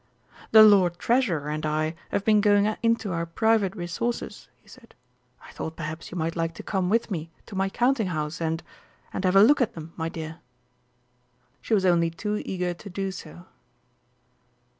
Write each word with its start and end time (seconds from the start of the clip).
"The 0.49 0.63
Lord 0.63 0.97
Treasurer 0.97 1.47
and 1.49 1.63
I 1.63 1.93
have 2.09 2.25
been 2.25 2.41
going 2.41 2.65
into 2.81 3.11
our 3.11 3.27
private 3.27 3.75
resources," 3.75 4.47
he 4.59 4.67
said. 4.67 4.95
"I 5.45 5.51
thought 5.51 5.75
perhaps 5.75 6.09
you 6.09 6.17
might 6.17 6.35
like 6.35 6.55
to 6.55 6.63
come 6.63 6.89
with 6.89 7.11
me 7.11 7.29
to 7.45 7.55
my 7.55 7.69
Counting 7.69 8.07
house 8.07 8.41
and 8.41 8.63
and 9.13 9.23
have 9.25 9.35
a 9.35 9.43
look 9.43 9.61
at 9.61 9.77
'em, 9.77 9.93
my 9.95 10.09
dear." 10.09 10.39
She 11.61 11.75
was 11.75 11.85
only 11.85 12.09
too 12.09 12.41
eager 12.45 12.73
to 12.73 12.89
do 12.89 13.11
so. 13.11 13.45